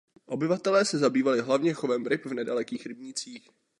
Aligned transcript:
Obyvatelé 0.25 0.85
se 0.85 0.97
zabývali 0.99 1.41
hlavně 1.41 1.73
chovem 1.73 2.05
ryb 2.05 2.25
v 2.25 2.33
nedalekých 2.33 2.85
rybnících. 2.85 3.49